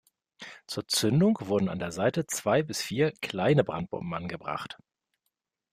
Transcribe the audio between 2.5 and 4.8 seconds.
bis vier kleine Brandbomben angebracht.